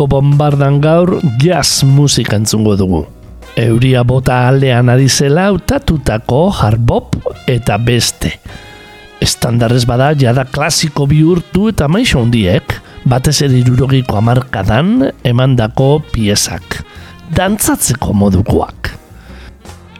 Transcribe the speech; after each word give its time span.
Urpeko 0.00 0.16
bombardan 0.16 0.80
gaur 0.80 1.20
jazz 1.36 1.84
musika 1.84 2.38
entzungo 2.38 2.72
dugu. 2.74 3.02
Euria 3.60 4.00
bota 4.02 4.48
aldean 4.48 4.88
ari 4.88 5.08
zela 5.08 5.50
utatutako 5.52 6.48
harbop 6.48 7.18
eta 7.46 7.76
beste. 7.76 8.30
Estandarrez 9.20 9.84
bada 9.84 10.14
jada 10.16 10.46
klasiko 10.48 11.04
bihurtu 11.04 11.68
eta 11.68 11.86
maixo 11.86 12.22
hundiek, 12.22 12.64
batez 13.04 13.42
ere 13.42 13.60
irurogiko 13.60 14.16
amarkadan 14.16 15.12
emandako 15.22 16.00
piezak. 16.14 16.80
Dantzatzeko 17.36 18.14
modukoak. 18.16 18.94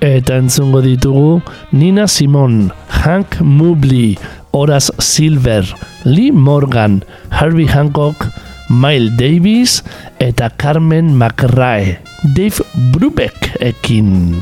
Eta 0.00 0.40
entzungo 0.40 0.80
ditugu 0.80 1.42
Nina 1.72 2.08
Simon, 2.08 2.70
Hank 2.88 3.42
Mobley, 3.42 4.16
Horace 4.52 4.96
Silver, 4.98 5.66
Lee 6.06 6.32
Morgan, 6.32 7.02
Herbie 7.28 7.68
Hancock, 7.68 8.30
Miles 8.70 9.16
Davis 9.18 9.82
eta 10.22 10.46
Carmen 10.54 11.10
McRae, 11.18 11.98
Dave 12.38 12.62
Brubeck 12.94 13.50
ekin. 13.58 14.38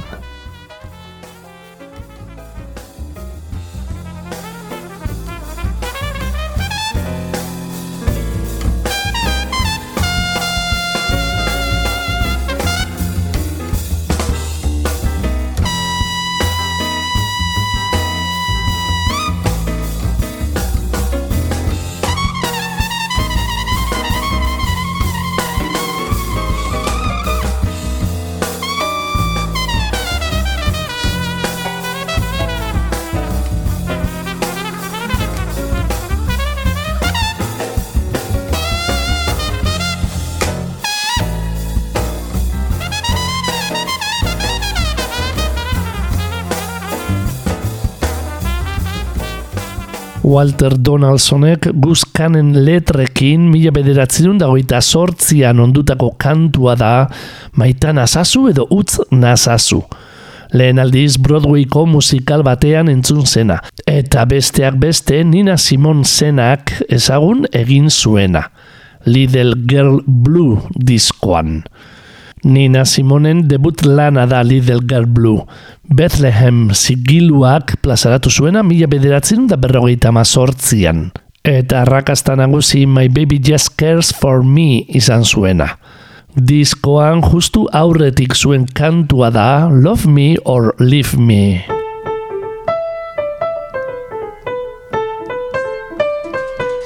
Walter 50.29 50.75
Donaldsonek 50.77 51.71
guzkanen 51.81 52.51
letrekin 52.67 53.47
mila 53.49 53.71
bederatzen 53.73 54.37
dagoita 54.37 54.83
sortzian 54.85 55.63
ondutako 55.65 56.11
kantua 56.21 56.75
da 56.77 56.91
maita 57.57 57.95
nazazu 57.97 58.43
edo 58.51 58.67
utz 58.77 58.99
nazazu. 59.09 59.81
Lehen 60.53 60.83
aldiz 60.83 61.17
Broadwayko 61.17 61.87
musikal 61.89 62.45
batean 62.45 62.93
entzun 62.93 63.25
zena. 63.25 63.57
Eta 63.89 64.27
besteak 64.29 64.77
beste 64.77 65.23
Nina 65.25 65.57
Simon 65.57 66.05
zenak 66.05 66.75
ezagun 66.93 67.47
egin 67.53 67.89
zuena. 67.89 68.51
Little 69.07 69.57
Girl 69.65 70.03
Blue 70.05 70.61
diskoan. 70.77 71.63
Nina 72.45 72.85
Simonen 72.85 73.49
debut 73.49 73.85
lana 73.85 74.27
da 74.27 74.43
Little 74.43 74.81
Girl 74.87 75.07
Blue. 75.07 75.47
Bethlehem 75.89 76.69
zigiluak 76.75 77.79
plazaratu 77.83 78.31
zuena 78.31 78.63
mila 78.63 78.87
bederatzen 78.87 79.49
da 79.49 79.57
berrogeita 79.57 80.13
mazortzian. 80.13 81.09
Eta 81.45 81.83
arrakasta 81.83 82.37
nagusi 82.37 82.87
My 82.87 83.09
Baby 83.09 83.41
Just 83.43 83.75
Cares 83.81 84.13
For 84.13 84.45
Me 84.45 84.85
izan 84.89 85.25
zuena. 85.25 85.73
Diskoan 86.37 87.23
justu 87.25 87.65
aurretik 87.73 88.37
zuen 88.37 88.67
kantua 88.75 89.31
da 89.35 89.69
Love 89.73 90.07
Me 90.07 90.37
or 90.45 90.75
Leave 90.79 91.19
Me. 91.19 91.65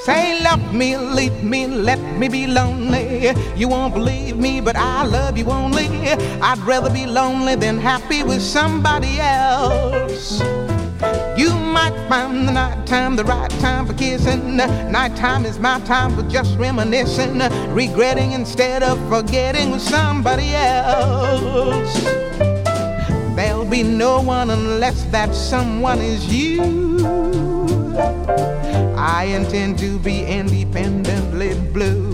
Say, 0.07 0.42
love 0.57 0.75
me, 0.75 0.99
leave 0.99 1.43
me, 1.43 1.67
let 1.67 1.99
me 2.19 2.29
be 2.29 2.47
lonely. 2.47 3.33
You 3.57 3.69
won't 3.69 3.95
believe 3.95 4.37
me, 4.37 4.61
but 4.61 4.77
I 4.77 5.07
love 5.07 5.39
you 5.39 5.47
only. 5.47 5.87
I'd 5.89 6.59
rather 6.59 6.91
be 6.91 7.07
lonely 7.07 7.55
than 7.55 7.79
happy 7.79 8.23
with 8.23 8.43
somebody 8.43 9.19
else. 9.19 10.41
You 11.39 11.55
might 11.77 11.97
find 12.07 12.47
the 12.47 12.53
night 12.53 12.87
time 12.87 13.17
the 13.17 13.25
right 13.25 13.51
time 13.61 13.87
for 13.87 13.95
kissing. 13.95 14.57
Nighttime 14.57 15.47
is 15.47 15.59
my 15.59 15.81
time 15.81 16.15
for 16.15 16.23
just 16.29 16.59
reminiscing, 16.59 17.39
regretting 17.75 18.33
instead 18.33 18.83
of 18.83 18.99
forgetting 19.09 19.71
with 19.71 19.81
somebody 19.81 20.55
else. 20.55 21.95
There'll 23.37 23.65
be 23.65 23.83
no 23.83 24.21
one 24.21 24.51
unless 24.51 25.05
that 25.05 25.35
someone 25.35 26.01
is 26.01 26.27
you. 26.31 27.52
I 27.95 29.25
intend 29.25 29.79
to 29.81 29.99
be 29.99 30.25
independently 30.25 31.55
blue. 31.73 32.13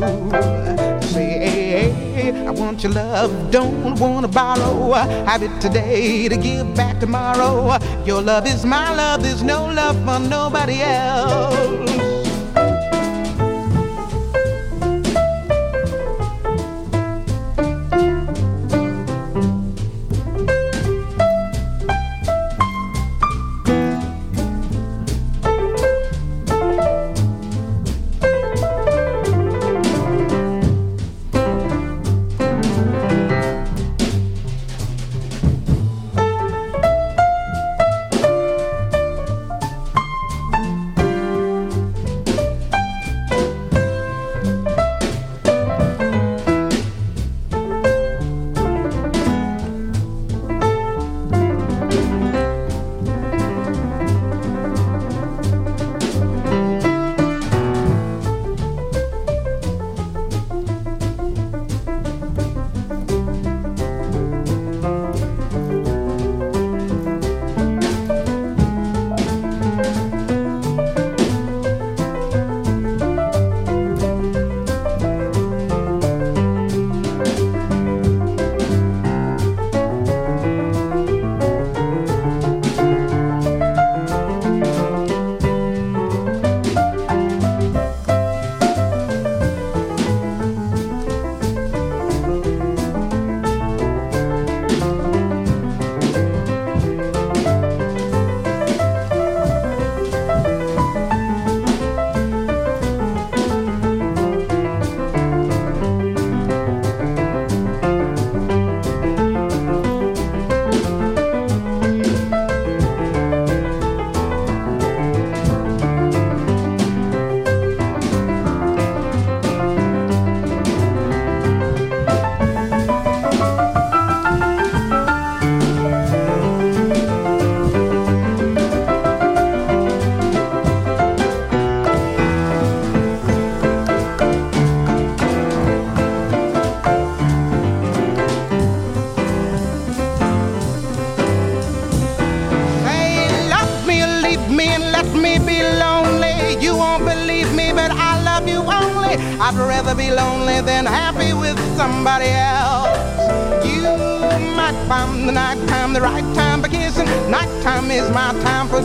Say, 1.03 1.39
hey, 1.39 1.91
hey, 1.91 2.47
I 2.47 2.51
want 2.51 2.83
your 2.83 2.93
love, 2.93 3.51
don't 3.51 3.99
want 3.99 4.27
to 4.27 4.33
borrow. 4.33 4.93
Have 4.93 5.43
it 5.43 5.61
today 5.61 6.29
to 6.29 6.37
give 6.37 6.75
back 6.75 6.99
tomorrow. 7.01 7.79
Your 8.05 8.23
love 8.23 8.47
is 8.47 8.65
my 8.65 8.95
love, 8.95 9.23
there's 9.23 9.43
no 9.43 9.67
love 9.67 9.97
for 10.05 10.19
nobody 10.19 10.81
else. 10.81 12.08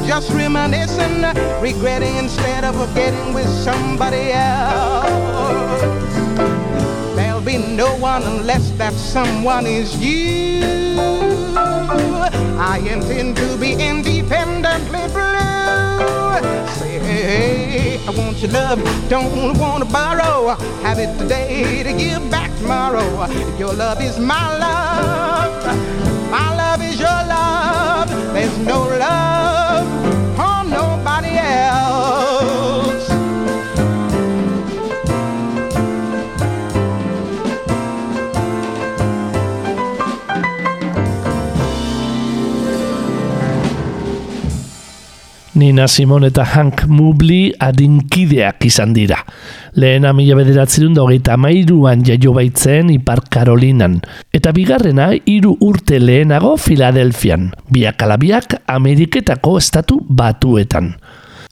Just 0.05 0.31
reminiscing, 0.31 1.21
regretting 1.61 2.15
instead 2.15 2.63
of 2.63 2.75
forgetting 2.75 3.33
with 3.33 3.47
somebody 3.47 4.31
else. 4.31 5.81
There'll 7.15 7.41
be 7.41 7.57
no 7.57 7.95
one 7.97 8.23
unless 8.23 8.71
that 8.71 8.93
someone 8.93 9.65
is 9.65 9.95
you. 9.97 10.63
I 11.55 12.79
intend 12.79 13.37
to 13.37 13.57
be 13.57 13.73
independently 13.73 15.07
blue. 15.09 16.67
Say, 16.79 16.99
hey, 16.99 17.99
I 18.05 18.11
want 18.17 18.37
your 18.39 18.51
love, 18.51 19.09
don't 19.09 19.57
want 19.57 19.83
to 19.83 19.89
borrow. 19.91 20.55
Have 20.83 20.99
it 20.99 21.17
today 21.17 21.83
to 21.83 21.93
give 21.93 22.29
back 22.29 22.55
tomorrow. 22.57 23.27
Your 23.57 23.73
love 23.73 24.01
is 24.01 24.19
my 24.19 24.57
love, 24.57 25.65
my 26.29 26.55
love 26.55 26.81
is 26.81 26.99
your 26.99 27.07
love. 27.07 28.09
There's 28.33 28.57
no 28.59 28.79
love 28.87 29.32
Nina 45.63 45.87
Simon 45.87 46.25
eta 46.27 46.43
Hank 46.43 46.81
Mobley 46.91 47.53
adinkideak 47.55 48.65
izan 48.67 48.91
dira. 48.91 49.21
Lehena 49.79 50.11
mila 50.11 50.35
bederatzerun 50.35 50.97
hogeita 50.99 51.37
mairuan 51.39 52.03
jaio 52.03 52.33
baitzen 52.35 52.91
Ipar 52.91 53.21
Karolinan. 53.31 54.01
Eta 54.35 54.51
bigarrena 54.51 55.13
hiru 55.15 55.55
urte 55.63 56.01
lehenago 56.03 56.57
Filadelfian. 56.59 57.53
Biak 57.71 58.03
alabiak 58.03 58.57
Ameriketako 58.67 59.55
estatu 59.61 60.01
batuetan. 60.03 60.97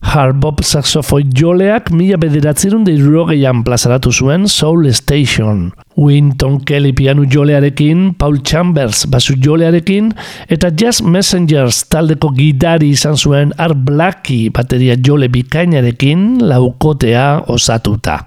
Hardbop 0.01 0.63
saxofoi 0.65 1.27
joleak 1.38 1.92
mila 1.94 2.18
bederatzerun 2.19 2.81
deirurogeian 2.88 3.62
plazaratu 3.63 4.12
zuen 4.12 4.48
Soul 4.50 4.89
Station. 4.98 5.69
Winton 5.95 6.57
Kelly 6.65 6.92
pianu 6.98 7.27
jolearekin, 7.30 8.15
Paul 8.18 8.39
Chambers 8.42 9.06
basu 9.13 9.38
jolearekin, 9.38 10.09
eta 10.50 10.71
Jazz 10.74 11.03
Messengers 11.06 11.83
taldeko 11.94 12.31
gidari 12.33 12.89
izan 12.95 13.15
zuen 13.15 13.53
Art 13.62 13.77
Blackie 13.86 14.50
bateria 14.50 14.98
jole 14.98 15.30
bikainarekin 15.30 16.42
laukotea 16.50 17.45
osatuta. 17.54 18.18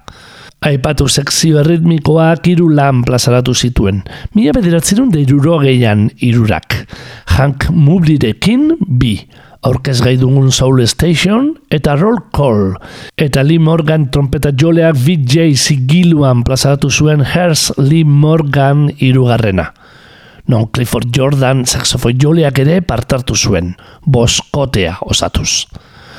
Aipatu 0.65 1.11
sekzio 1.11 1.59
erritmikoak 1.61 2.47
hiru 2.49 2.70
lan 2.73 3.03
plazaratu 3.05 3.53
zituen. 3.53 3.99
Mila 4.32 4.55
bederatzerun 4.56 5.11
deirurogeian 5.12 6.06
irurak. 6.25 6.87
Hank 7.35 7.67
Mublirekin 7.69 8.70
bi 8.88 9.19
aurkez 9.65 10.01
gai 10.05 10.15
dugun 10.21 10.53
Soul 10.53 10.83
Station 10.87 11.55
eta 11.73 11.97
Roll 11.97 12.21
Call. 12.35 12.75
Eta 13.17 13.43
Lee 13.43 13.59
Morgan 13.59 14.11
trompeta 14.13 14.53
joleak 14.53 14.99
VJ 15.01 15.55
zigiluan 15.57 16.45
plazaratu 16.45 16.91
zuen 16.91 17.25
Hers 17.25 17.71
Lee 17.79 18.05
Morgan 18.05 18.91
irugarrena. 18.99 19.71
Non 20.47 20.69
Clifford 20.69 21.09
Jordan 21.17 21.65
saxofoi 21.65 22.13
joleak 22.21 22.61
ere 22.61 22.83
partartu 22.85 23.35
zuen, 23.35 23.73
boskotea 24.05 24.99
osatuz. 25.09 25.65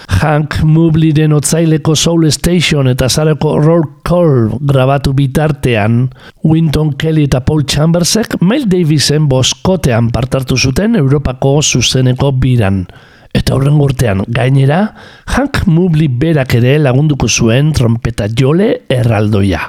Hank 0.06 0.60
Mubliren 0.64 1.34
otzaileko 1.34 1.96
Soul 1.98 2.28
Station 2.34 2.90
eta 2.90 3.08
zareko 3.10 3.56
Roll 3.62 3.86
Call 4.06 4.52
grabatu 4.62 5.14
bitartean, 5.18 6.08
Winton 6.44 6.94
Kelly 6.98 7.26
eta 7.30 7.42
Paul 7.46 7.66
Chambersek 7.66 8.38
Mel 8.42 8.68
Davisen 8.70 9.30
boskotean 9.30 10.12
partartu 10.14 10.58
zuten 10.58 10.96
Europako 10.96 11.60
zuzeneko 11.62 12.32
biran. 12.42 12.86
Eta 13.36 13.56
horren 13.56 13.82
urtean 13.84 14.24
gainera, 14.32 14.94
Hank 15.36 15.66
Mubli 15.68 16.08
berak 16.08 16.56
ere 16.56 16.78
lagunduko 16.80 17.28
zuen 17.28 17.74
trompeta 17.76 18.30
jole 18.32 18.86
erraldoia. 18.90 19.66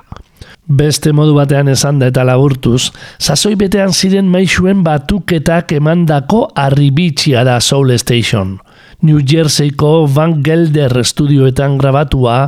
Beste 0.66 1.12
modu 1.14 1.34
batean 1.36 1.68
esan 1.70 2.00
da 2.00 2.08
eta 2.10 2.24
laburtuz, 2.26 2.90
sasoi 3.22 3.54
betean 3.58 3.92
ziren 3.94 4.26
maixuen 4.30 4.82
batuketak 4.86 5.76
emandako 5.78 6.48
arribitxia 6.58 7.44
da 7.46 7.60
Soul 7.60 7.94
Station. 7.98 8.56
New 9.02 9.20
Jerseyko 9.20 10.06
Van 10.10 10.40
Gelder 10.42 10.96
estudioetan 10.98 11.76
grabatua 11.78 12.38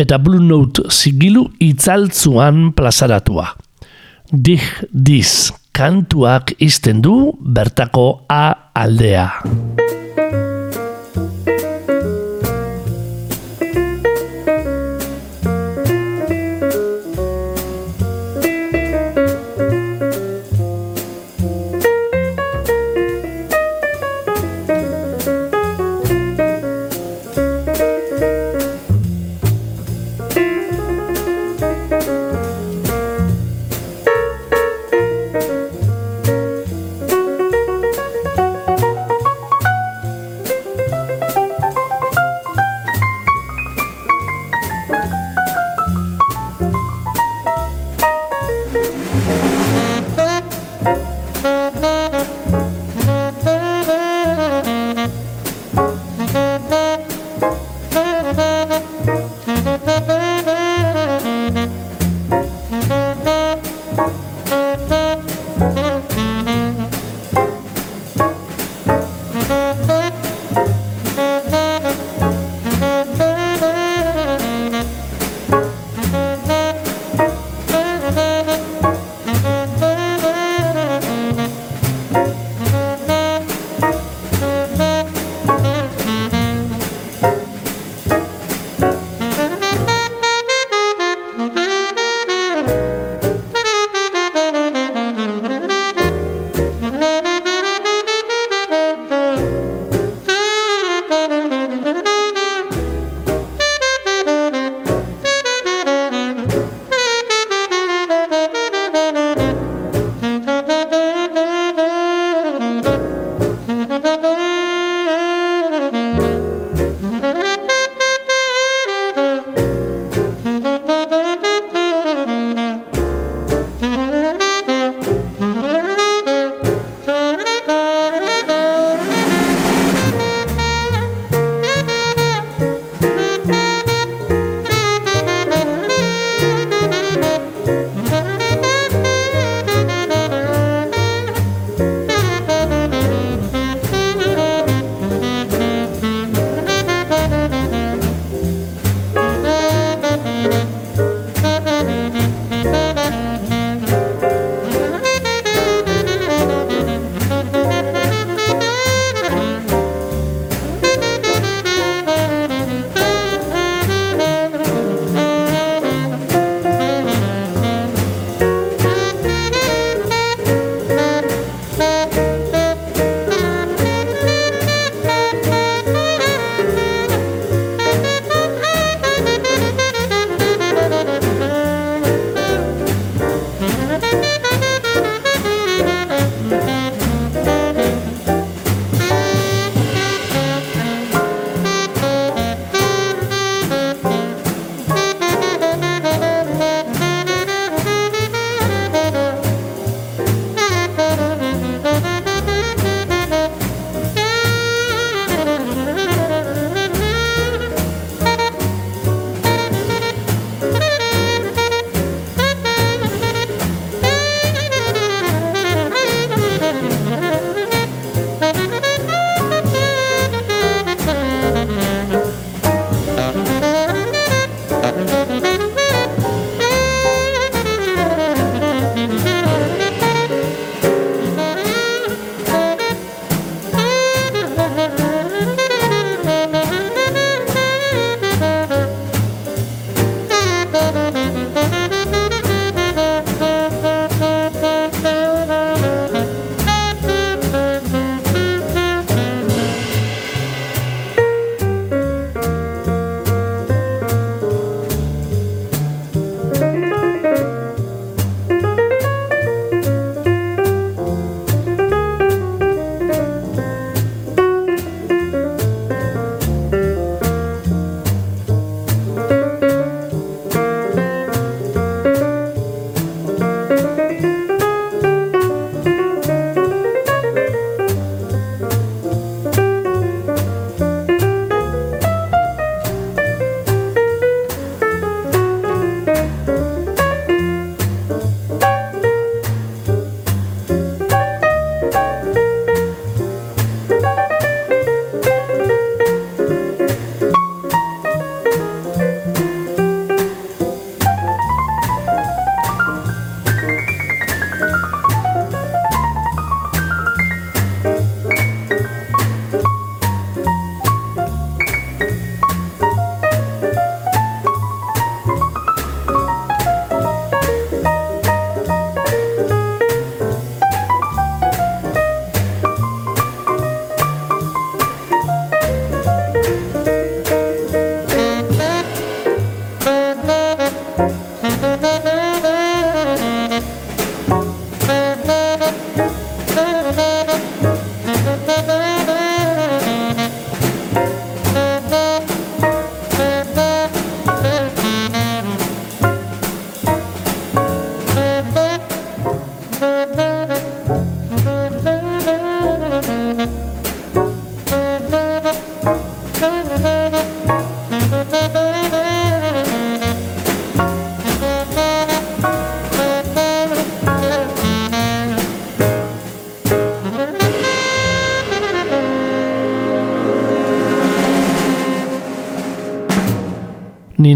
eta 0.00 0.18
Blue 0.18 0.42
Note 0.42 0.88
zigilu 0.90 1.46
itzaltzuan 1.60 2.72
plazaratua. 2.74 3.52
Dig 4.32 4.64
diz, 4.90 5.52
kantuak 5.72 6.54
izten 6.58 7.02
du 7.02 7.34
bertako 7.38 8.24
A 8.30 8.72
aldea. 8.74 9.30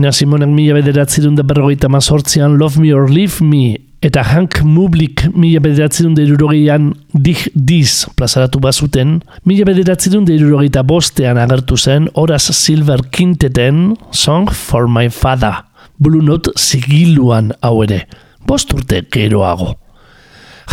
Nina 0.04 0.12
Simonek 0.12 0.50
mila 0.52 0.74
bederatzerun 0.76 1.32
da 1.32 1.42
berrogeita 1.48 1.88
mazortzian 1.88 2.58
Love 2.60 2.76
Me 2.76 2.90
or 2.92 3.06
Leave 3.08 3.40
Me 3.40 3.78
eta 4.04 4.20
Hank 4.20 4.58
Mublik 4.60 5.22
mila 5.32 5.62
bederatzerun 5.64 6.12
da 6.12 6.20
irurogeian 6.20 6.90
Dig 7.14 7.46
Diz 7.56 8.04
plazaratu 8.12 8.60
bazuten, 8.60 9.14
mila 9.48 9.64
bederatzerun 9.64 10.26
da 10.28 10.34
irurogeita 10.34 10.82
bostean 10.84 11.40
agertu 11.40 11.78
zen 11.80 12.10
Horaz 12.20 12.50
Silver 12.52 13.00
Quinteten 13.16 13.94
Song 14.10 14.52
for 14.52 14.90
My 14.92 15.08
Father, 15.08 15.62
Blue 15.96 16.20
Note 16.20 16.52
zigiluan 16.52 17.54
hau 17.62 17.80
ere, 17.86 18.02
bost 18.44 18.76
urte 18.76 19.06
geroago. 19.08 19.70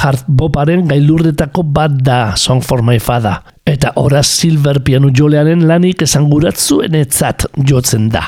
Hart 0.04 0.28
Boparen 0.28 0.84
gailurretako 0.92 1.64
bat 1.72 1.96
da 2.04 2.36
Song 2.36 2.60
for 2.60 2.84
My 2.84 3.00
Father, 3.00 3.40
eta 3.64 3.96
Horaz 3.96 4.28
Silver 4.28 4.84
pianu 4.84 5.16
jolearen 5.16 5.64
lanik 5.72 6.04
esanguratzuen 6.04 7.00
etzat 7.00 7.48
jotzen 7.64 8.12
da 8.12 8.28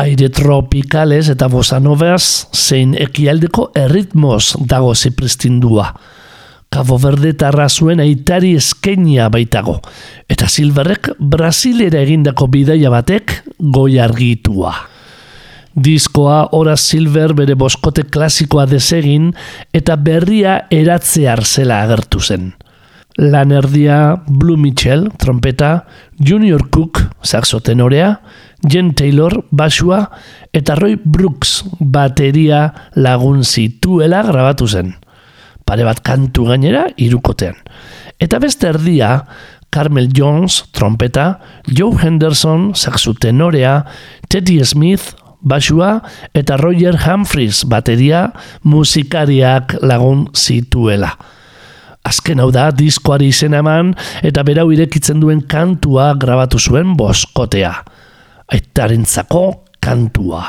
aire 0.00 0.30
tropikales 0.32 1.28
eta 1.28 1.48
bosanovas 1.52 2.48
zein 2.56 2.94
ekialdeko 2.98 3.70
erritmoz 3.76 4.56
dago 4.68 4.94
zipristindua. 4.94 5.90
Cabo 6.70 6.96
Verde 7.02 7.32
tarra 7.34 7.66
zuen 7.68 8.00
aitari 8.00 8.54
eskenia 8.54 9.26
baitago, 9.28 9.80
eta 10.30 10.46
Silverrek 10.48 11.10
Brasilera 11.18 11.98
egindako 12.04 12.46
bidaia 12.46 12.92
batek 12.94 13.34
goi 13.58 13.98
argitua. 13.98 14.72
Diskoa 15.74 16.40
ora 16.58 16.76
Silver 16.78 17.34
bere 17.34 17.54
boskote 17.58 18.06
klasikoa 18.06 18.66
desegin 18.70 19.30
eta 19.74 19.96
berria 19.96 20.60
eratzear 20.70 21.44
zela 21.44 21.82
agertu 21.84 22.22
zen. 22.22 22.52
Lan 23.18 23.50
erdia 23.52 24.22
Blue 24.28 24.56
Mitchell, 24.56 25.08
trompeta, 25.18 25.84
Junior 26.16 26.68
Cook, 26.70 27.02
saxo 27.22 27.60
tenorea, 27.60 28.20
Jen 28.68 28.92
Taylor 28.94 29.44
basua 29.50 30.02
eta 30.52 30.74
Roy 30.76 30.98
Brooks 31.00 31.64
bateria 31.80 32.66
lagun 32.96 33.44
zituela 33.44 34.22
grabatu 34.26 34.68
zen. 34.68 34.94
Pare 35.64 35.86
bat 35.86 36.02
kantu 36.04 36.48
gainera 36.50 36.88
irukotean. 36.98 37.56
Eta 38.20 38.40
beste 38.42 38.68
erdia 38.68 39.24
Carmel 39.70 40.10
Jones 40.12 40.64
trompeta, 40.74 41.38
Joe 41.66 41.94
Henderson 42.02 42.72
saxu 42.74 43.14
tenorea, 43.14 43.84
Teddy 44.28 44.58
Smith 44.64 45.14
basua 45.40 46.00
eta 46.34 46.58
Roger 46.58 46.98
Humphries 47.06 47.62
bateria 47.64 48.32
musikariak 48.64 49.78
lagun 49.80 50.26
zituela. 50.34 51.14
Azken 52.04 52.40
hau 52.40 52.50
da, 52.50 52.70
diskoari 52.72 53.30
izen 53.30 53.54
eman 53.54 53.94
eta 54.26 54.42
berau 54.44 54.70
irekitzen 54.72 55.20
duen 55.22 55.44
kantua 55.46 56.12
grabatu 56.18 56.58
zuen 56.58 56.96
boskotea 56.98 57.72
aitarentzako 58.50 59.64
kantua. 59.80 60.44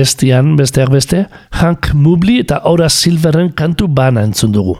Arestian, 0.00 0.54
besteak 0.56 0.88
beste, 0.88 1.26
Hank 1.60 1.90
Mobley 1.92 2.40
eta 2.40 2.62
Aura 2.64 2.86
Silverren 2.88 3.50
kantu 3.52 3.84
bana 3.92 4.22
entzun 4.24 4.54
dugu. 4.54 4.78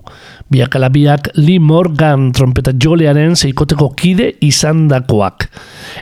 Biak 0.48 0.78
alabiak 0.78 1.28
Lee 1.36 1.60
Morgan 1.60 2.30
trompeta 2.32 2.72
jolearen 2.72 3.36
zeikoteko 3.36 3.90
kide 4.00 4.30
izan 4.40 4.86
dakoak. 4.88 5.50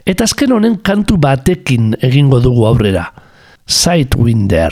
Eta 0.07 0.28
azken 0.28 0.54
honen 0.54 0.76
kantu 0.87 1.18
batekin 1.18 1.96
egingo 1.98 2.38
dugu 2.44 2.68
aurrera. 2.70 3.09
Sidewinder. 3.66 4.70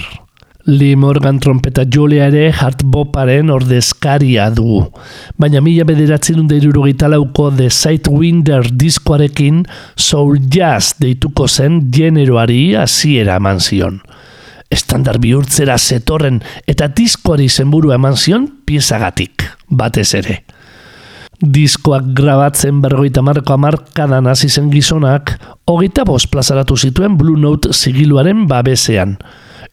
Lee 0.67 0.95
Morgan 0.95 1.41
trompeta 1.43 1.83
jolea 1.83 2.29
ere 2.31 2.55
Boparen 2.85 3.51
ordezkaria 3.51 4.49
du. 4.51 4.85
Baina 5.39 5.61
mila 5.61 5.85
bederatzen 5.85 6.47
dut 6.47 7.03
lauko 7.03 7.51
The 7.51 7.69
Sidewinder 7.69 8.63
diskoarekin 8.71 9.65
Soul 9.97 10.39
Jazz 10.39 10.95
deituko 11.01 11.49
zen 11.49 11.91
generoari 11.91 12.77
hasiera 12.77 13.37
eman 13.37 13.59
zion. 13.59 14.01
Estandar 14.71 15.21
bihurtzera 15.23 15.79
zetorren 15.79 16.41
eta 16.67 16.89
diskoari 16.89 17.49
zenburu 17.49 17.93
eman 17.95 18.17
zion 18.17 18.49
piezagatik, 18.67 19.47
batez 19.69 20.13
ere. 20.19 20.43
Diskoak 21.37 22.15
grabatzen 22.17 22.81
bergoita 22.81 23.23
marko 23.23 23.55
amarkadan 23.55 24.27
hasi 24.27 24.49
zen 24.49 24.71
gizonak, 24.73 25.35
hogeita 25.69 26.07
bost 26.09 26.31
plazaratu 26.33 26.77
zituen 26.77 27.19
Blue 27.21 27.37
Note 27.39 27.75
zigiluaren 27.77 28.47
babesean 28.49 29.19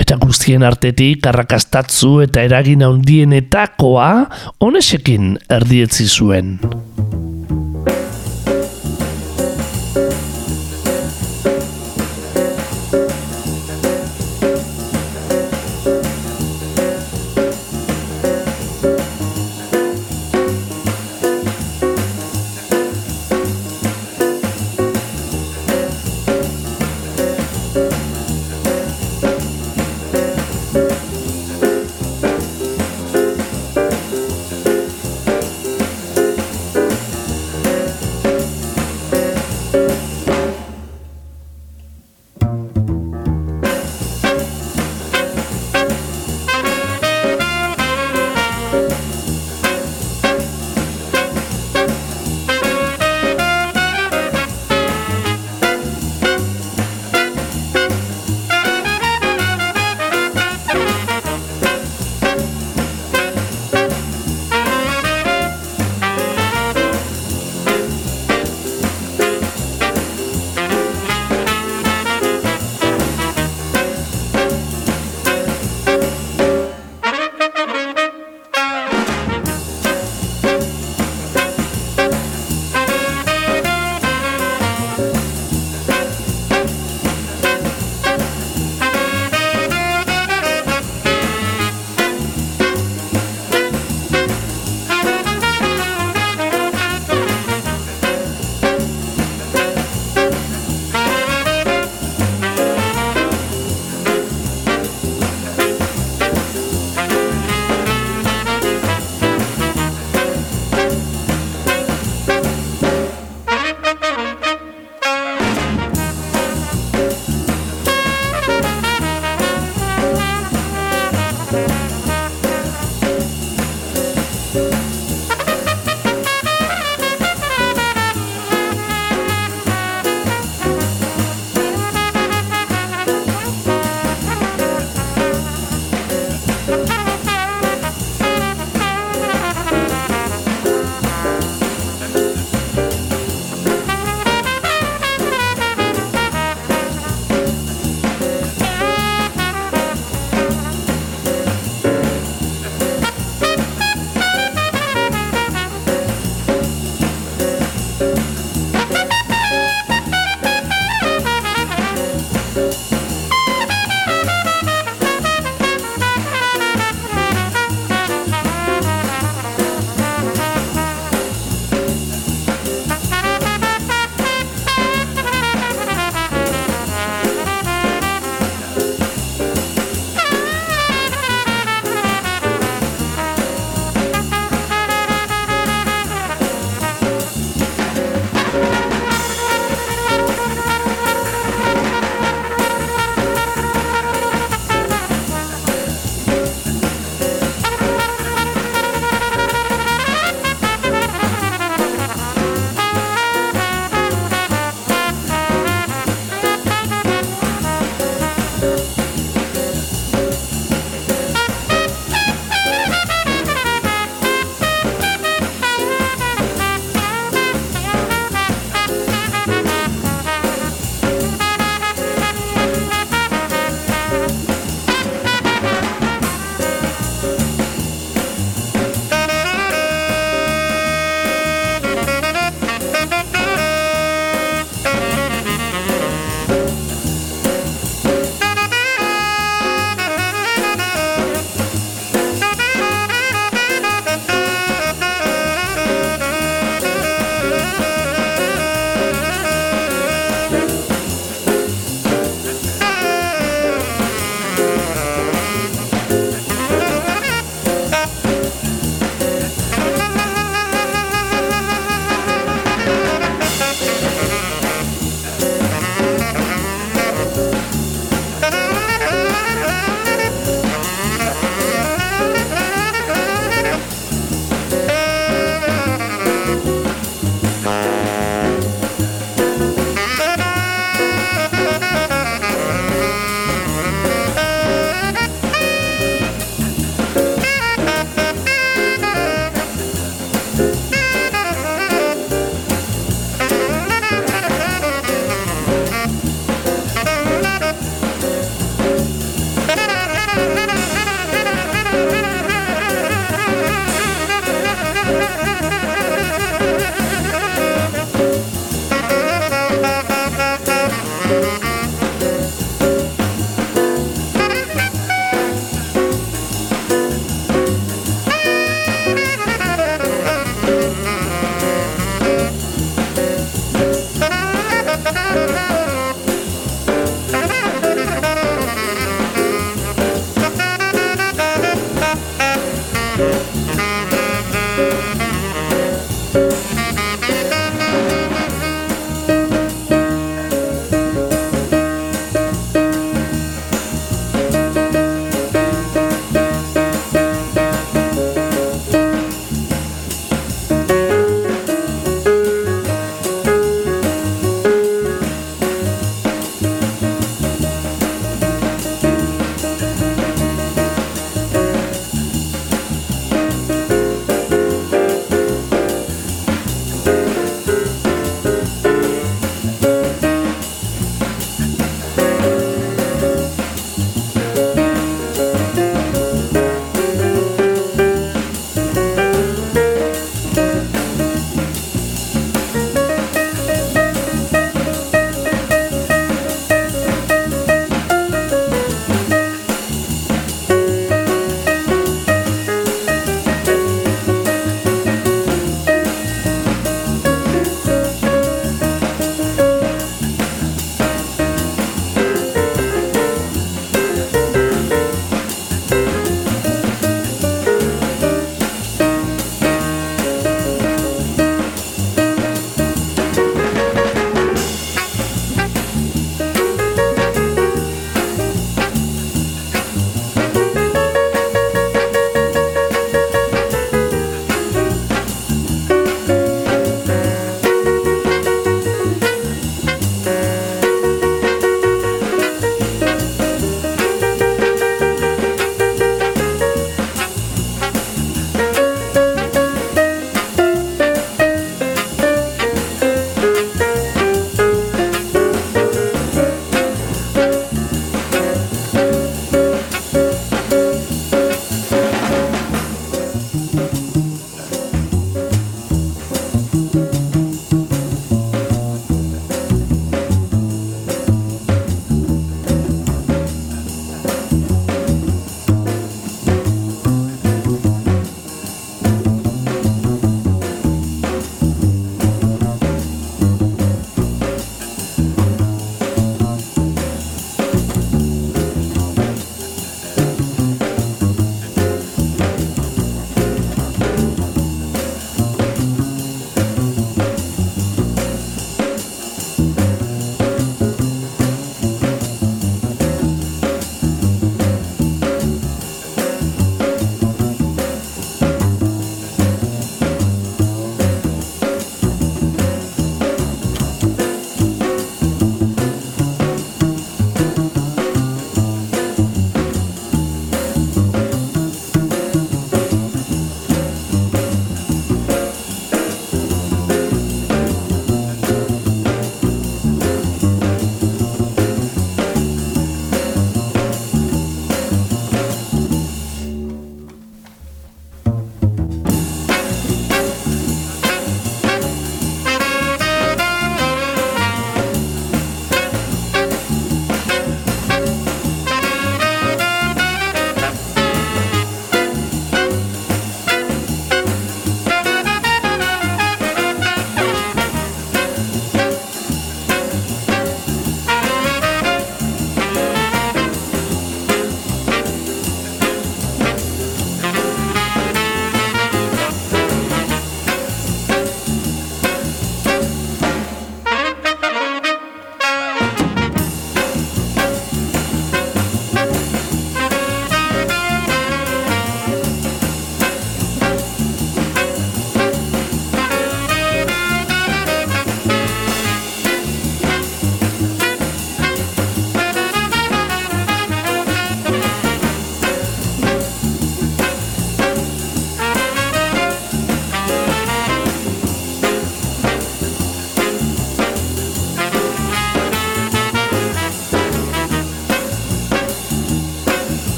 eta 0.00 0.16
guztien 0.20 0.64
artetik 0.64 1.26
arrakastatzu 1.28 2.20
eta 2.24 2.44
eragin 2.46 2.84
handienetakoa 2.86 4.10
onesekin 4.64 5.34
erdietzi 5.58 6.08
zuen. 6.08 6.56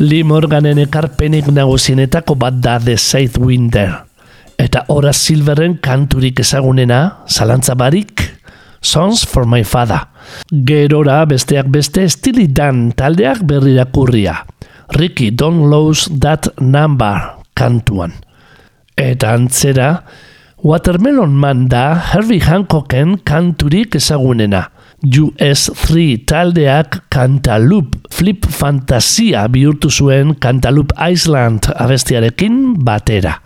Lee 0.00 0.24
Morganen 0.24 0.78
ekarpenik 0.80 1.50
nagusienetako 1.52 2.32
bat 2.40 2.54
da 2.64 2.78
The 2.80 2.94
South 2.96 3.36
Winder. 3.36 3.98
Eta 4.56 4.86
Ora 4.88 5.12
Silveren 5.12 5.74
kanturik 5.84 6.40
ezagunena, 6.40 7.26
zalantza 7.28 7.74
barik, 7.76 8.22
Songs 8.80 9.26
for 9.28 9.44
my 9.44 9.60
Father. 9.60 10.06
Gerora 10.48 11.18
besteak 11.28 11.68
beste 11.68 12.06
Steely 12.08 12.48
taldeak 12.48 13.44
berrirakurria. 13.44 14.46
Ricky 14.96 15.30
Don't 15.36 15.68
Lose 15.68 16.08
That 16.08 16.48
Number 16.58 17.44
kantuan. 17.52 18.14
Eta 18.96 19.34
antzera, 19.36 20.06
Watermelon 20.64 21.36
Man 21.36 21.68
da 21.68 22.00
Herbie 22.14 22.40
Hancocken 22.40 23.18
kanturik 23.20 24.00
ezagunena. 24.00 24.70
US3 25.00 26.26
taldeak 26.28 27.08
Cantaloupe 27.08 27.98
Flip 28.12 28.44
Fantasia 28.44 29.46
bihurtu 29.48 29.88
zuen 29.88 30.34
Cantaloupe 30.36 30.92
Island 31.00 31.70
abestiarekin 31.72 32.74
batera. 32.84 33.38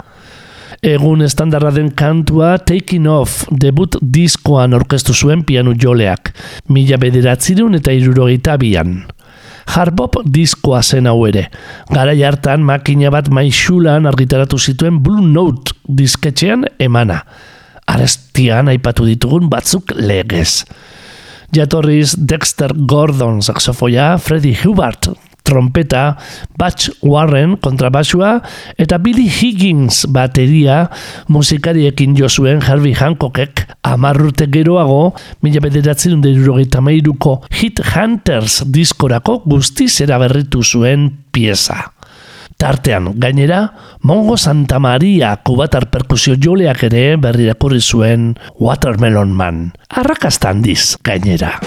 Egun 0.83 1.23
estandarra 1.23 1.71
den 1.71 1.93
kantua 1.95 2.59
Taking 2.59 3.07
Off 3.07 3.45
debut 3.51 3.95
diskoan 4.03 4.75
orkestu 4.75 5.15
zuen 5.15 5.45
pianu 5.47 5.77
joleak, 5.79 6.33
mila 6.69 6.99
bederatzirun 6.99 7.79
eta 7.79 7.95
irurogeita 7.95 8.59
bian. 8.59 9.05
Harbop 9.77 10.19
diskoa 10.27 10.83
zen 10.83 11.07
hau 11.07 11.23
ere. 11.29 11.47
Gara 11.95 12.13
hartan 12.27 12.67
makina 12.67 13.11
bat 13.15 13.31
maixulan 13.31 14.11
argitaratu 14.11 14.59
zituen 14.59 14.99
Blue 15.03 15.23
Note 15.23 15.73
disketxean 15.89 16.67
emana. 16.79 17.23
Arestian 17.87 18.69
aipatu 18.69 19.07
ditugun 19.07 19.49
batzuk 19.49 19.95
legez. 19.95 20.65
Jatorriz 21.55 22.17
Dexter 22.19 22.73
Gordon 22.75 23.41
saxofoia, 23.43 24.19
Freddie 24.19 24.57
Hubbard 24.65 25.15
trompeta, 25.45 26.17
Batch 26.59 26.91
Warren 27.03 27.57
kontrabasua 27.61 28.39
eta 28.81 28.99
Billy 28.99 29.29
Higgins 29.29 30.07
bateria 30.09 30.89
musikariekin 31.29 32.17
jo 32.19 32.29
zuen 32.29 32.65
Herbie 32.65 32.97
Hancockek 32.97 33.67
amarrute 33.85 34.49
geroago 34.51 35.13
mila 35.45 35.63
bederatzen 35.63 36.25
derurogeita 36.25 36.81
meiruko 36.81 37.43
Hit 37.53 37.85
Hunters 37.93 38.63
diskorako 38.73 39.43
guztiz 39.45 40.01
eraberritu 40.01 40.65
zuen 40.65 41.11
pieza. 41.31 41.94
Tartean, 42.57 43.13
gainera, 43.21 43.75
Mongo 44.03 44.37
Santa 44.37 44.79
Maria 44.79 45.35
kubatar 45.45 45.91
perkusio 45.91 46.37
joleak 46.41 46.87
ere 46.91 47.05
berrirakurri 47.21 47.81
zuen 47.81 48.35
Watermelon 48.61 49.35
Man. 49.35 49.67
Arrakastan 49.89 50.63
diz, 50.63 50.97
gainera. 51.03 51.59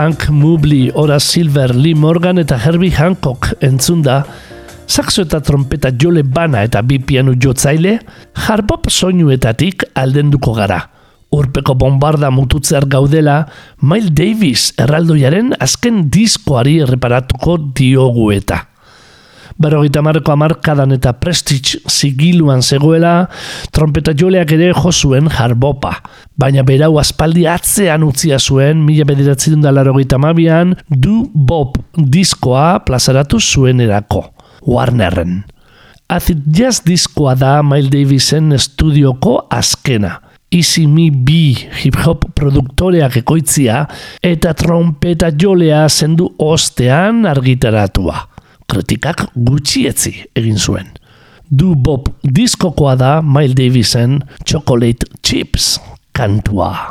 Hank 0.00 0.30
Mobley, 0.30 0.90
Ora 0.94 1.20
Silver, 1.20 1.74
Lee 1.76 1.94
Morgan 1.94 2.38
eta 2.40 2.56
Herbie 2.56 2.94
Hancock 2.96 3.50
entzunda, 3.60 4.22
saxo 4.88 5.26
eta 5.26 5.42
trompeta 5.44 5.90
jole 5.92 6.22
bana 6.24 6.62
eta 6.64 6.80
bi 6.80 6.96
pianu 7.04 7.34
jotzaile, 7.36 7.98
harbop 8.46 8.88
soinuetatik 8.88 9.84
aldenduko 10.00 10.54
gara. 10.56 10.78
Urpeko 11.36 11.76
bombarda 11.76 12.32
mututzear 12.32 12.88
gaudela, 12.88 13.42
Miles 13.84 14.14
Davis 14.16 14.70
erraldoiaren 14.80 15.52
azken 15.60 16.06
diskoari 16.08 16.78
erreparatuko 16.86 17.58
diogu 17.76 18.30
eta. 18.32 18.69
Berrogeita 19.60 20.00
marko 20.00 20.32
amarkadan 20.32 20.94
eta 20.94 21.12
prestige 21.20 21.82
zigiluan 21.84 22.62
zegoela, 22.64 23.26
trompeta 23.76 24.14
joleak 24.16 24.54
ere 24.56 24.70
jo 24.72 24.88
zuen 24.88 25.28
jarbopa. 25.28 25.98
Baina 26.40 26.64
berau 26.64 26.94
aspaldi 27.02 27.44
atzean 27.44 28.06
utzia 28.06 28.38
zuen, 28.40 28.80
mila 28.86 29.04
bederatzen 29.04 29.60
da 29.60 29.74
larogeita 29.76 30.16
mabian, 30.16 30.72
du 30.88 31.26
bob 31.34 31.76
diskoa 31.92 32.80
plazaratu 32.86 33.40
zuen 33.40 33.84
erako. 33.84 34.30
Warnerren. 34.64 35.42
Acid 36.08 36.40
Jazz 36.56 36.80
diskoa 36.86 37.36
da 37.36 37.60
Miles 37.62 37.92
Davisen 37.92 38.52
estudioko 38.56 39.42
azkena. 39.52 40.16
Easy 40.50 40.88
Me 40.88 41.10
Be 41.12 41.52
hip 41.84 42.00
hop 42.00 42.24
produktoreak 42.34 43.20
ekoitzia 43.20 43.84
eta 44.24 44.56
trompeta 44.58 45.28
jolea 45.30 45.84
zendu 45.86 46.32
ostean 46.42 47.22
argitaratua 47.28 48.29
kritikak 48.70 49.26
gutxietzi 49.34 50.14
egin 50.38 50.58
zuen. 50.58 50.90
Du 51.50 51.74
Bob 51.74 52.08
diskokoa 52.22 52.94
da 52.96 53.12
Miles 53.22 53.56
Davisen 53.58 54.20
Chocolate 54.46 55.10
Chips 55.22 55.78
kantua. 56.14 56.90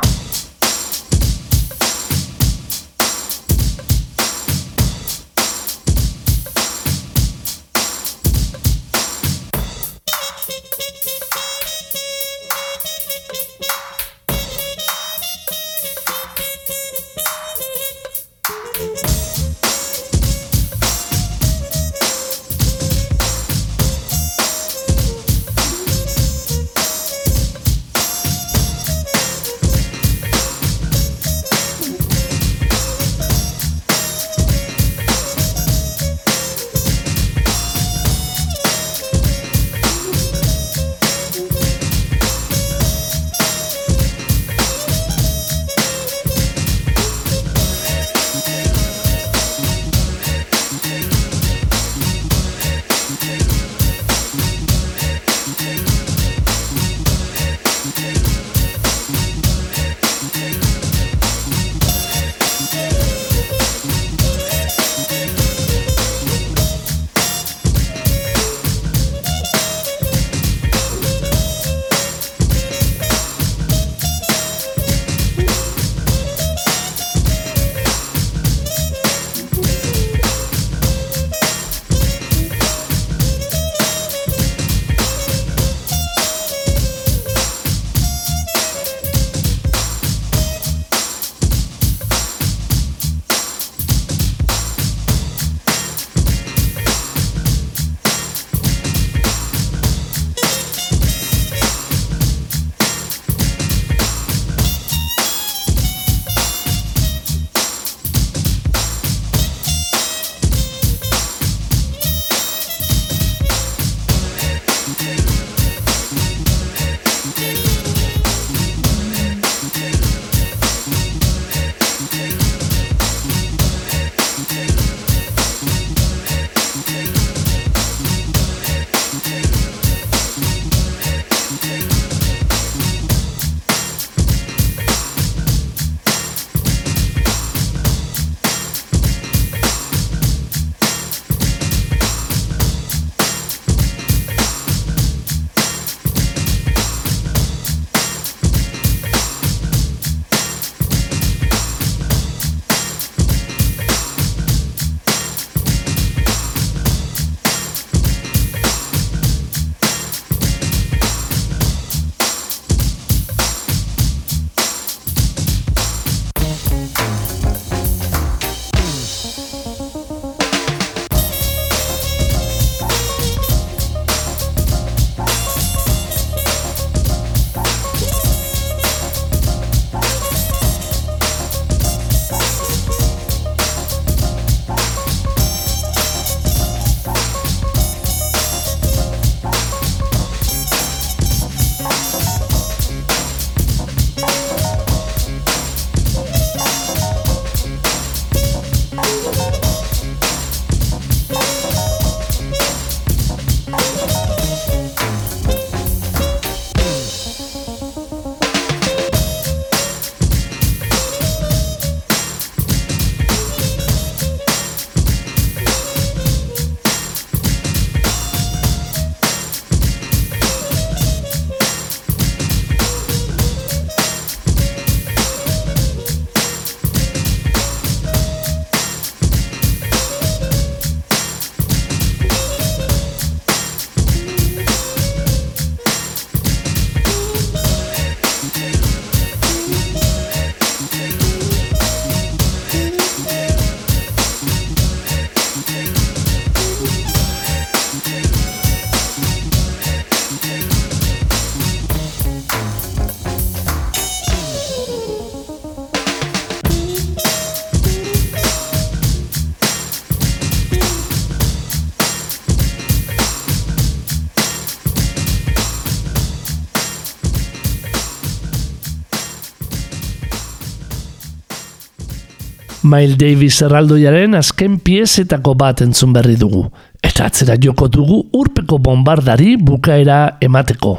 Miles 272.90 273.18
Davis 273.20 273.60
erraldoiaren 273.62 274.32
azken 274.34 274.78
piezetako 274.82 275.52
bat 275.54 275.82
entzun 275.84 276.14
berri 276.16 276.34
dugu. 276.40 276.64
Eta 277.06 277.28
atzera 277.28 277.54
joko 277.62 277.86
dugu 277.92 278.18
urpeko 278.34 278.80
bombardari 278.82 279.52
bukaera 279.56 280.38
emateko. 280.42 280.96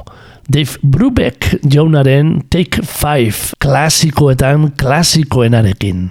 Dave 0.47 0.79
Brubeck 0.83 1.57
jaunaren 1.67 2.37
Take 2.53 2.85
5 2.87 3.57
klasikoetan 3.59 4.69
klasikoenarekin. 4.79 6.07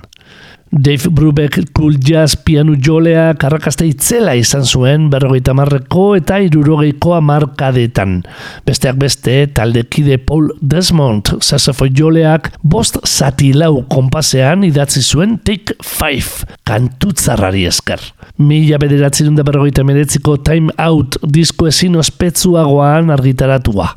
Dave 0.72 1.10
Brubeck 1.10 1.58
cool 1.74 1.96
jazz 1.98 2.36
pianu 2.36 2.76
jolea 2.78 3.32
karrakazte 3.34 3.88
itzela 3.90 4.36
izan 4.38 4.62
zuen 4.62 5.08
berrogeita 5.10 5.50
marreko 5.58 6.04
eta 6.14 6.36
irurogeiko 6.44 7.16
amarkadetan. 7.16 8.20
Besteak 8.68 9.00
beste, 9.02 9.34
taldekide 9.50 10.20
Paul 10.22 10.52
Desmond 10.62 11.32
sasafo 11.42 11.88
joleak 11.90 12.52
bost 12.62 13.00
zatilau 13.02 13.82
kompasean 13.90 14.62
idatzi 14.68 15.02
zuen 15.02 15.40
Take 15.42 15.74
5 15.82 16.46
kantutzarrari 16.70 17.66
esker. 17.66 17.98
Mila 18.38 18.78
bederatzi 18.78 19.26
da 19.26 19.42
berrogeita 19.42 19.82
meretziko 19.82 20.36
Time 20.38 20.70
Out 20.78 21.18
disko 21.26 21.66
ezin 21.66 21.98
ospetsuagoan 21.98 23.10
argitaratua. 23.10 23.90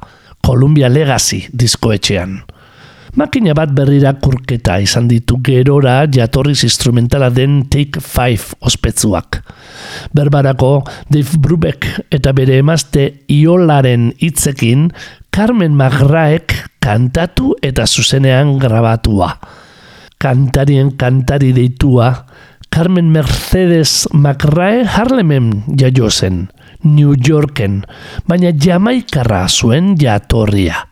Columbia 0.43 0.89
Legacy 0.89 1.45
diskoetxean. 1.53 2.41
Makina 3.13 3.53
bat 3.53 3.69
berrira 3.77 4.15
kurketa 4.17 4.79
izan 4.81 5.05
ditu 5.05 5.35
gerora 5.45 5.99
jatorriz 6.09 6.63
instrumentala 6.65 7.27
den 7.29 7.59
Take 7.69 8.01
5 8.01 8.55
ospetsuak. 8.65 9.37
Berbarako 10.17 10.81
Dave 11.13 11.37
Brubeck 11.37 11.85
eta 12.09 12.31
bere 12.33 12.57
emazte 12.57 13.03
Iolaren 13.29 14.07
hitzekin 14.17 14.87
Carmen 15.29 15.75
Magraek 15.77 16.55
kantatu 16.81 17.51
eta 17.61 17.85
zuzenean 17.85 18.55
grabatua. 18.57 19.35
Kantarien 20.17 20.95
kantari 20.97 21.51
deitua 21.53 22.09
Carmen 22.73 23.11
Mercedes 23.13 24.07
Magrae 24.09 24.87
Harlemen 24.89 25.51
jaio 25.77 26.09
zen, 26.09 26.47
New 26.81 27.13
Yorken, 27.13 27.83
baina 28.25 28.49
Jamaikarra 28.57 29.45
zuen 29.53 29.93
jatorria 30.01 30.87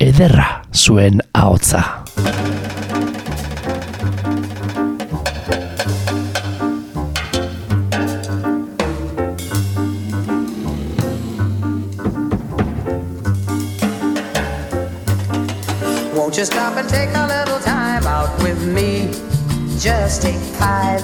ederra 0.00 0.62
zuen 0.72 1.20
ahotza. 1.32 2.04
Won't 16.14 16.36
you 16.38 16.44
stop 16.44 16.76
and 16.76 16.88
take 16.88 17.10
a 17.14 17.26
little 17.26 17.60
time 17.60 18.06
out 18.06 18.42
with 18.42 18.66
me? 18.66 19.10
Just 19.78 20.22
take 20.22 20.40
five. 20.58 21.02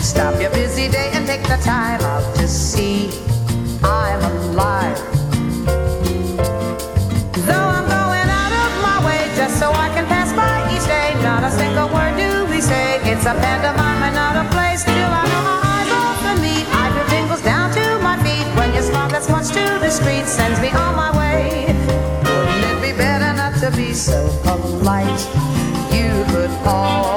Stop 0.00 0.40
your 0.40 0.50
busy 0.50 0.88
day 0.88 1.10
and 1.12 1.26
take 1.26 1.42
the 1.42 1.58
time 1.62 2.00
out 2.02 2.34
to 2.36 2.48
see 2.48 3.10
I'm 3.82 4.22
alive. 4.22 5.25
Though 7.44 7.52
I'm 7.52 7.84
going 7.84 8.28
out 8.32 8.52
of 8.64 8.70
my 8.80 8.98
way 9.04 9.20
just 9.36 9.58
so 9.60 9.70
I 9.70 9.88
can 9.92 10.06
pass 10.06 10.32
by 10.32 10.56
each 10.72 10.86
day. 10.88 11.12
Not 11.22 11.44
a 11.44 11.50
single 11.50 11.88
word 11.92 12.16
do 12.16 12.46
we 12.46 12.62
say. 12.62 12.96
It's 13.04 13.26
a 13.26 13.34
pantomime 13.34 14.14
not 14.14 14.36
a 14.40 14.48
play. 14.54 14.76
Still, 14.76 15.10
I 15.20 15.22
know 15.28 15.42
my 15.44 15.60
eyes. 15.62 15.88
I 16.72 17.06
tingles 17.10 17.42
down 17.42 17.70
to 17.74 17.98
my 18.00 18.16
feet. 18.24 18.46
When 18.56 18.72
your 18.72 18.82
smile 18.82 19.10
that's 19.10 19.26
punched 19.26 19.52
to 19.52 19.64
the 19.84 19.90
street 19.90 20.26
sends 20.26 20.60
me 20.60 20.70
on 20.70 20.96
my 20.96 21.10
way. 21.16 21.66
Wouldn't 22.24 22.64
it 22.72 22.80
be 22.80 22.92
better 22.96 23.32
not 23.36 23.60
to 23.60 23.70
be 23.76 23.92
so 23.92 24.18
polite? 24.42 25.20
You 25.92 26.24
could 26.32 26.50
all. 26.66 27.15